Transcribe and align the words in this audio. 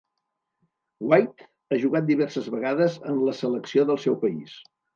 Weight 1.11 1.43
ha 1.67 1.79
jugat 1.85 2.09
diverses 2.09 2.49
vegades 2.57 2.99
en 3.13 3.23
la 3.29 3.39
selecció 3.45 3.89
del 3.95 4.05
seu 4.09 4.21
país. 4.29 4.61